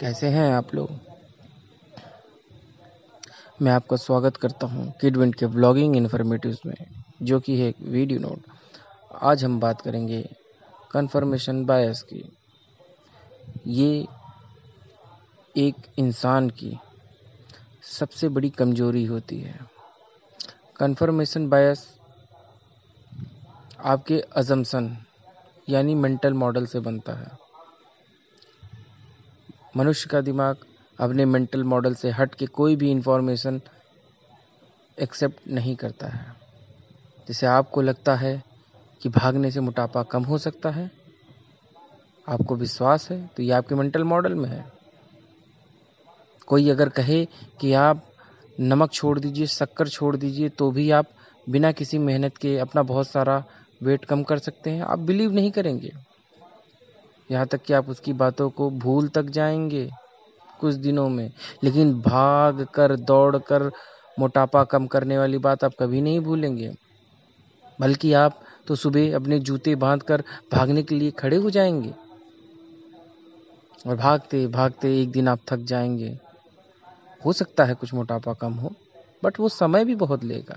कैसे 0.00 0.28
हैं 0.28 0.52
आप 0.52 0.74
लोग? 0.74 0.90
मैं 3.62 3.72
आपका 3.72 3.96
स्वागत 3.96 4.36
करता 4.36 4.66
हूँ 4.66 4.92
किडविंड 5.00 5.34
के 5.34 5.46
ब्लॉगिंग 5.46 5.96
इन्फॉर्मेटिव्स 5.96 6.58
में, 6.66 6.74
जो 7.22 7.40
कि 7.40 7.60
है 7.60 7.72
वीडियो 7.82 8.20
नोट 8.20 8.42
आज 9.22 9.44
हम 9.44 9.60
बात 9.60 9.80
करेंगे 9.80 10.22
कन्फर्मेशन 10.90 11.64
बायस 11.64 12.02
की। 12.02 12.22
ये 13.66 14.06
एक 15.56 15.74
इंसान 15.98 16.50
की 16.50 16.78
सबसे 17.82 18.28
बड़ी 18.28 18.50
कमज़ोरी 18.50 19.04
होती 19.04 19.40
है। 19.40 19.58
कन्फर्मेशन 20.76 21.48
बायस 21.48 21.86
आपके 23.84 24.20
अजम्सन 24.20 24.96
यानी 25.68 25.94
मेंटल 25.94 26.34
मॉडल 26.34 26.66
से 26.66 26.80
बनता 26.80 27.12
है। 27.12 27.47
मनुष्य 29.76 30.08
का 30.10 30.20
दिमाग 30.20 30.56
अपने 30.98 31.24
मेंटल 31.24 31.64
मॉडल 31.64 31.94
से 31.94 32.10
हट 32.10 32.34
के 32.34 32.46
कोई 32.46 32.76
भी 32.76 32.90
इंफॉर्मेशन 32.90 33.60
एक्सेप्ट 34.98 35.48
नहीं 35.48 35.74
करता 35.76 36.06
है। 36.06 36.34
जैसे 37.28 37.46
आपको 37.46 37.82
लगता 37.82 38.14
है 38.14 38.42
कि 39.02 39.08
भागने 39.08 39.50
से 39.50 39.60
मोटापा 39.60 40.02
कम 40.02 40.24
हो 40.24 40.38
सकता 40.38 40.70
है, 40.70 40.90
आपको 42.28 42.56
विश्वास 42.56 43.10
है 43.10 43.26
तो 43.26 43.42
ये 43.42 43.50
आपके 43.50 43.74
मेंटल 43.74 44.04
मॉडल 44.04 44.34
में 44.34 44.48
है। 44.48 44.64
कोई 46.48 46.68
अगर 46.70 46.88
कहे 46.88 47.24
कि 47.60 47.72
आप 47.72 48.04
नमक 48.60 48.92
छोड़ 48.92 49.18
दीजिए, 49.18 49.46
शक्कर 49.46 49.88
छोड़ 49.88 50.16
दीजिए 50.16 50.48
तो 50.48 50.70
भी 50.70 50.90
आप 50.90 51.10
बिना 51.48 51.72
किसी 51.72 51.98
मेहनत 51.98 52.36
के 52.36 52.56
अपना 52.58 52.82
बहुत 52.82 53.08
सारा 53.08 53.42
वेट 53.82 54.04
कम 54.04 54.22
कर 54.22 54.38
सकते 54.38 54.70
हैं। 54.70 54.82
आप 54.82 54.98
बिलीव 54.98 55.32
नहीं 55.32 55.50
करेंगे। 55.50 55.92
यहाँ 57.30 57.46
तक 57.46 57.62
कि 57.62 57.72
आप 57.72 57.88
उसकी 57.88 58.12
बातों 58.12 58.50
को 58.50 58.70
भूल 58.70 59.08
तक 59.08 59.22
जाएँगे 59.22 59.90
कुछ 60.60 60.74
दिनों 60.74 61.08
में। 61.08 61.30
लेकिन 61.64 62.00
भाग 62.00 62.66
कर, 62.74 62.96
दौड़ 62.96 63.36
कर, 63.36 63.70
मोटापा 64.18 64.64
कम 64.64 64.86
करने 64.86 65.18
वाली 65.18 65.38
बात 65.38 65.64
आप 65.64 65.72
कभी 65.80 66.00
नहीं 66.00 66.20
भूलेंगे। 66.20 66.74
बल्कि 67.80 68.12
आप 68.12 68.40
तो 68.66 68.74
सुबह 68.74 69.16
अपने 69.16 69.38
जूते 69.38 69.74
बाँध 69.74 70.02
कर 70.02 70.24
भागने 70.52 70.82
के 70.82 70.94
लिए 70.94 71.10
खड़े 71.10 71.36
हो 71.36 71.50
जाएँगे। 71.50 71.94
और 73.86 73.96
भागते 73.96 74.46
भागते 74.46 75.02
एक 75.02 75.10
दिन 75.10 75.28
आप 75.28 75.38
थक 75.48 75.56
जाएँगे। 75.56 76.18
हो 77.24 77.32
सकता 77.32 77.64
है 77.64 77.74
कुछ 77.74 77.94
मोटापा 77.94 78.32
कम 78.32 78.52
हो, 78.52 78.72
बट 79.24 79.40
वो 79.40 79.48
समय 79.48 79.84
भी 79.84 79.94
बहुत 79.94 80.24
लेगा। 80.24 80.56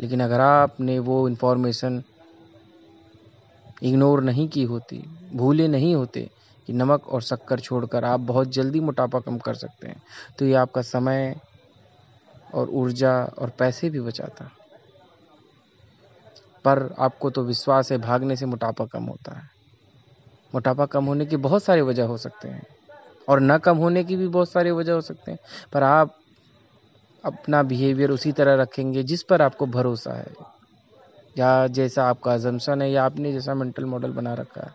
लेकिन 0.00 0.20
अगर 0.20 0.40
आपने 0.40 0.98
वो 0.98 1.28
इन्फॉर्मेशन 1.28 2.02
इग्नोर 3.82 4.22
नहीं 4.22 4.48
की 4.48 4.62
होती, 4.62 5.02
भूले 5.34 5.68
नहीं 5.68 5.94
होते 5.94 6.30
कि 6.68 6.72
नमक 6.72 7.08
और 7.08 7.22
शक्कर 7.22 7.60
छोड़कर 7.60 8.04
आप 8.04 8.20
बहुत 8.20 8.48
जल्दी 8.48 8.80
मोटापा 8.80 9.20
कम 9.20 9.38
कर 9.38 9.54
सकते 9.54 9.88
हैं। 9.88 10.02
तो 10.38 10.44
ये 10.44 10.54
आपका 10.54 10.82
समय 10.82 11.34
और 12.54 12.68
ऊर्जा 12.68 13.12
और 13.38 13.50
पैसे 13.50 13.90
भी 13.90 14.00
बचाता 14.00 14.50
पर 16.64 16.94
आपको 16.98 17.30
तो 17.30 17.42
विश्वास 17.42 17.92
है, 17.92 17.98
भागने 17.98 18.36
से 18.36 18.46
मोटापा 18.46 18.84
कम 18.84 19.04
होता 19.04 19.38
है। 19.38 19.48
मोटापा 20.54 20.86
कम 20.86 21.04
होने 21.04 21.26
की 21.26 21.36
बहुत 21.36 21.62
सारी 21.64 21.80
वजह 21.80 22.04
हो 22.04 22.16
सकते 22.16 22.48
हैं 22.48 22.62
और 23.28 23.40
न 23.40 23.58
कम 23.58 23.76
होने 23.76 24.04
की 24.04 24.16
भी 24.16 24.28
बहुत 24.28 24.50
सारी 24.50 24.70
वजह 24.70 24.92
हो 24.92 25.00
सकते 25.00 25.30
हैं। 25.30 25.38
पर 25.72 25.82
आप 25.82 26.14
अपना 27.24 27.62
बिहेवियर 27.62 28.10
उसी 28.10 28.32
तरह 28.32 28.54
रखेंगे 28.54 29.02
जिस 29.02 29.22
पर 29.22 29.42
आपको 29.42 29.66
भरोसा 29.66 30.12
है। 30.12 30.59
या 31.38 31.66
जैसा 31.66 32.04
आपका 32.04 32.32
अजम्पन 32.34 32.82
है, 32.82 32.90
या 32.90 33.04
आपने 33.04 33.32
जैसा 33.32 33.54
मेंटल 33.54 33.84
मॉडल 33.84 34.10
बना 34.10 34.34
रखा 34.34 34.60
है? 34.60 34.74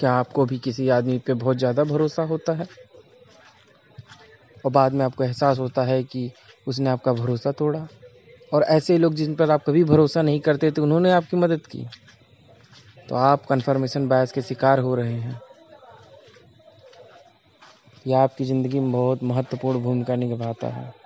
क्या 0.00 0.12
आपको 0.12 0.44
भी 0.44 0.58
किसी 0.58 0.88
आदमी 0.88 1.18
पे 1.18 1.34
बहुत 1.34 1.56
ज़्यादा 1.56 1.84
भरोसा 1.84 2.22
होता 2.22 2.52
है? 2.52 2.66
और 4.64 4.72
बाद 4.72 4.92
में 4.92 5.04
आपको 5.04 5.24
एहसास 5.24 5.58
होता 5.58 5.82
है 5.82 6.02
कि 6.04 6.30
उसने 6.66 6.90
आपका 6.90 7.12
भरोसा 7.12 7.52
तोड़ा। 7.52 7.88
और 8.52 8.62
ऐसे 8.62 8.98
लोग 8.98 9.14
जिन 9.14 9.34
पर 9.34 9.50
आप 9.50 9.64
कभी 9.66 9.84
भरोसा 9.84 10.22
नहीं 10.22 10.40
करते 10.40 10.70
थे, 10.70 10.80
उन्होंने 10.80 11.10
आपकी 11.10 11.36
मदद 11.36 11.66
की। 11.66 11.86
तो 13.08 13.14
आप 13.14 13.46
कन्फर्मेशन 13.46 14.08
बायस 14.08 14.32
के 14.32 14.42
शिकार 14.42 14.78
हो 14.78 14.94
रहे 14.94 15.14
हैं। 15.14 15.40
यह 18.06 18.18
आपकी 18.18 18.44
ज़िंदगी 18.44 18.80
में 18.80 18.92
बहुत 18.92 19.22
महत्वपूर्ण 19.22 19.80
भूमिका 19.80 20.16
निभाता 20.16 20.68
है। 20.68 20.99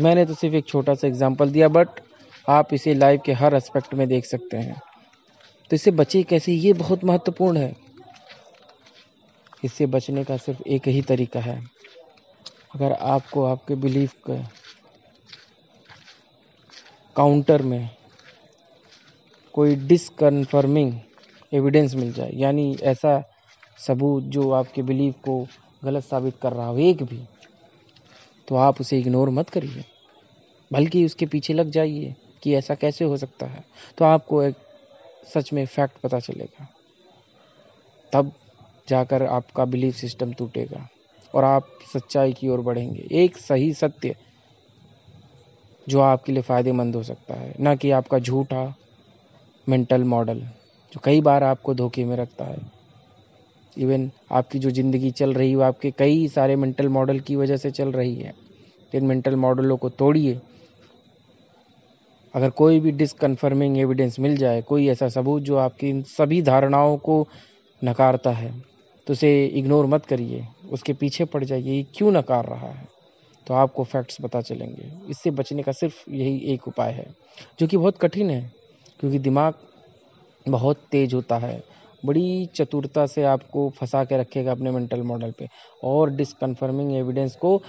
मैंने 0.00 0.24
तो 0.26 0.34
सिर्फ़ 0.34 0.56
एक 0.56 0.66
छोटा 0.66 0.94
सा 0.94 1.06
एग्जांपल 1.06 1.50
दिया 1.50 1.68
बट 1.68 1.88
आप 2.48 2.74
इसे 2.74 2.94
लाइफ 2.94 3.20
के 3.26 3.32
हर 3.32 3.54
एस्पेक्ट 3.54 3.94
में 3.94 4.08
देख 4.08 4.24
सकते 4.24 4.56
हैं। 4.56 4.80
तो 5.70 5.76
इससे 5.76 5.90
बचे 5.90 6.22
कैसे? 6.22 6.52
ये 6.52 6.72
बहुत 6.72 7.04
महत्वपूर्ण 7.04 7.56
है। 7.56 7.76
इससे 9.64 9.86
बचने 9.86 10.24
का 10.24 10.36
सिर्फ़ 10.36 10.62
एक 10.62 10.88
ही 10.88 11.02
तरीका 11.02 11.40
है। 11.40 11.64
अगर 12.74 12.92
आपको 12.92 13.44
आपके 13.44 13.74
बिलीफ 13.74 14.12
के 14.30 14.42
काउंटर 17.16 17.62
में 17.62 17.90
कोई 19.54 19.76
डिसकन्फर्मिंग 19.76 21.00
एविडेंस 21.52 21.94
मिल 21.94 22.12
जाए, 22.12 22.30
यानी 22.34 22.76
ऐसा 22.82 23.22
सबूत 23.78 24.24
जो 24.24 24.50
आपके 24.50 24.82
बिलीफ 24.82 25.14
को 25.14 25.46
गलत 25.84 26.04
साबित 26.04 26.34
कर 26.42 26.52
रहा 26.52 26.66
हो, 26.66 26.78
एक 26.78 27.02
भी 27.02 27.20
तो 28.50 28.56
आप 28.56 28.80
उसे 28.80 28.98
इग्नोर 28.98 29.30
मत 29.30 29.50
करिए। 29.50 29.84
बल्कि 30.72 31.04
उसके 31.04 31.26
पीछे 31.26 31.54
लग 31.54 31.70
जाइए 31.70 32.14
कि 32.42 32.54
ऐसा 32.54 32.74
कैसे 32.74 33.04
हो 33.04 33.16
सकता 33.16 33.46
है। 33.46 33.64
तो 33.98 34.04
आपको 34.04 34.42
एक 34.42 34.54
सच 35.34 35.52
में 35.52 35.66
फैक्ट 35.66 35.98
पता 35.98 36.18
चलेगा। 36.18 36.68
तब 38.12 38.32
जाकर 38.88 39.22
आपका 39.22 39.64
बिलीफ 39.64 39.94
सिस्टम 39.94 40.32
टूटेगा 40.32 40.88
और 41.34 41.44
आप 41.44 41.66
सच्चाई 41.92 42.32
की 42.32 42.48
ओर 42.48 42.60
बढ़ेंगे। 42.60 43.08
एक 43.12 43.36
सही 43.36 43.74
सत्य 43.74 44.16
जो 45.88 46.00
आपके 46.00 46.32
लिए 46.32 46.42
फ़ायदेमंद 46.42 46.96
हो 46.96 47.02
सकता 47.02 47.34
है। 47.34 47.54
ना 47.60 47.74
कि 47.74 47.90
आपका 47.90 48.18
झूठा 48.18 48.74
मेंटल 49.68 50.04
मॉडल 50.04 50.40
जो 50.92 51.00
कई 51.04 51.20
बार 51.20 51.44
आपको 51.44 51.74
धोखे 51.74 52.04
में 52.04 52.16
रखता 52.16 52.44
है। 52.44 52.79
इवन 53.76 54.10
आपकी 54.32 54.58
जो 54.58 54.70
ज़िंदगी 54.70 55.10
चल 55.10 55.32
रही 55.34 55.50
है 55.50 55.62
आपके 55.62 55.90
कई 55.90 56.26
सारे 56.28 56.56
मेंटल 56.56 56.88
मॉडल 56.88 57.20
की 57.20 57.36
वजह 57.36 57.56
से 57.56 57.70
चल 57.70 57.92
रही 57.92 58.14
है। 58.14 58.34
इन 58.92 59.06
मेंटल 59.06 59.36
मॉडलों 59.36 59.76
को 59.76 59.88
तोड़िए। 59.90 60.40
अगर 62.34 62.50
कोई 62.50 62.80
भी 62.80 62.90
डिसकन्फर्मिंग 62.92 63.78
एविडेंस 63.78 64.18
मिल 64.20 64.36
जाए, 64.36 64.60
कोई 64.62 64.88
ऐसा 64.88 65.08
सबूत 65.08 65.42
जो 65.42 65.56
आपकी 65.56 65.88
इन 65.88 66.02
सभी 66.08 66.40
धारणाओं 66.42 66.96
को 66.98 67.26
नकारता 67.82 68.30
है 68.30 68.52
तो 69.06 69.12
उसे 69.12 69.46
इग्नोर 69.46 69.86
मत 69.86 70.06
करिए। 70.06 70.46
उसके 70.70 70.92
पीछे 70.92 71.24
पड़ 71.24 71.44
जाइए, 71.44 71.72
ये 71.72 71.84
क्यों 71.94 72.10
नकार 72.12 72.46
रहा 72.46 72.68
है? 72.68 72.88
तो 73.46 73.54
आपको 73.54 73.84
फैक्ट्स 73.84 74.16
पता 74.22 74.40
चलेंगे। 74.40 74.90
इससे 75.10 75.30
बचने 75.30 75.62
का 75.62 75.72
सिर्फ़ 75.72 76.10
यही 76.10 76.36
एक 76.52 76.68
उपाय 76.68 76.92
है, 76.92 77.06
जो 77.58 77.66
कि 77.66 77.76
बहुत 77.76 77.98
कठिन 77.98 78.30
है, 78.30 78.52
क्योंकि 79.00 79.18
दिमाग 79.18 79.54
बहुत 80.46 80.82
तेज 80.90 81.14
होता 81.14 81.38
है। 81.38 81.62
बड़ी 82.06 82.46
चतुरता 82.46 83.06
से 83.06 83.24
आपको 83.24 83.68
फंसा 83.70 84.04
के 84.04 84.18
रखेगा 84.18 84.52
अपने 84.52 84.70
मेंटल 84.70 85.02
मॉडल 85.02 85.30
पे 85.30 85.48
और 85.84 86.10
डिसकन्फर्मिंग 86.10 86.92
एविडेंस 86.92 87.36
को 87.36 87.62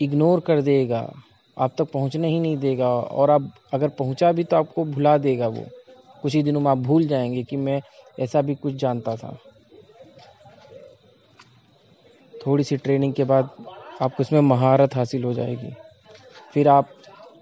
इग्नोर 0.00 0.40
कर 0.40 0.60
देगा। 0.60 1.12
आप 1.58 1.74
तक 1.78 1.84
पहुँचने 1.84 2.28
ही 2.28 2.40
नहीं 2.40 2.56
देगा 2.56 2.88
और 2.88 3.30
आप 3.30 3.52
अगर 3.72 3.88
पहुँचा 3.88 4.32
भी 4.32 4.44
तो 4.44 4.56
आपको 4.56 4.84
भुला 4.84 5.18
देगा 5.18 5.48
वो। 5.48 5.64
कुछ 6.22 6.34
ही 6.34 6.42
दिनों 6.42 6.60
में 6.60 6.70
आप 6.70 6.78
भूल 6.78 7.06
जाएँगे 7.06 7.42
कि 7.42 7.56
मैं 7.56 7.82
ऐसा 8.20 8.42
भी 8.42 8.54
कुछ 8.54 8.74
जानता 8.74 9.16
था। 9.16 9.36
थोड़ी 12.46 12.64
सी 12.64 12.76
ट्रेनिंग 12.76 13.14
के 13.14 13.24
बाद 13.24 13.50
आपको 14.02 14.22
इसमें 14.22 14.40
महारत 14.40 14.94
हासिल 14.94 15.24
हो 15.24 15.32
जाएगी। 15.32 15.72
फिर 16.54 16.68
आप 16.68 16.88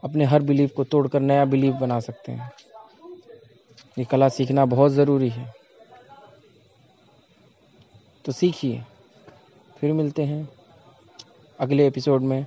अपने 0.05 0.25
हर 0.25 0.43
बिलीव 0.43 0.71
को 0.77 0.85
तोड़कर 0.85 1.21
नया 1.21 1.45
बिलीव 1.45 1.73
बना 1.73 2.01
सकते 2.01 2.33
हैं। 2.33 2.51
ये 3.99 4.05
कला 4.05 4.29
सीखना 4.29 4.65
बहुत 4.65 4.93
ज़रूरी 4.93 5.29
है। 5.29 5.64
तो 8.25 8.33
सीखिए। 8.33 8.83
फिर 9.79 9.93
मिलते 9.93 10.23
हैं 10.23 10.49
अगले 11.61 11.87
एपिसोड 11.87 12.23
में। 12.23 12.47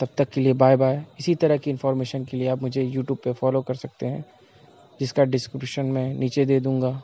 तब 0.00 0.08
तक 0.18 0.28
के 0.28 0.40
लिए 0.40 0.52
बाय 0.52 0.76
बाय 0.76 1.04
इसी 1.20 1.34
तरह 1.34 1.56
की 1.56 1.70
इन्फॉर्मेशन 1.70 2.24
के 2.24 2.36
लिए 2.36 2.48
आप 2.48 2.62
मुझे 2.62 2.82
यूट्यूब 2.82 3.18
पे 3.18 3.32
फॉलो 3.32 3.62
कर 3.62 3.74
सकते 3.74 4.06
हैं, 4.06 4.24
जिसका 5.00 5.24
डिस्क्रिप्शन 5.24 5.86
में 5.86 6.14
नीचे 6.14 6.44
दे 6.44 6.60
दूँगा। 6.60 7.02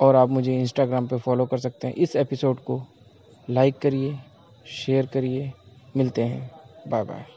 और 0.00 0.16
आप 0.16 0.28
मुझे 0.28 0.60
इंस्टाग्राम 0.60 1.06
पे 1.06 1.18
फॉलो 1.18 1.46
कर 1.46 1.58
सकते 1.58 1.86
हैं। 1.86 1.94
इस 1.94 2.16
एपिसोड 2.16 2.56
को 2.56 2.82
लाइक 3.50 3.78
करिए 3.78 4.18
शेयर 4.66 5.06
करिए। 5.06 5.52
मिलते 5.96 6.22
हैं। 6.22 6.50
Bye 6.88 7.04
bye 7.04 7.35